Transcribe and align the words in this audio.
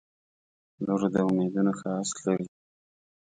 •لور 0.85 1.01
د 1.13 1.15
امیدونو 1.29 1.71
ښایست 1.79 2.17
لري. 2.25 2.47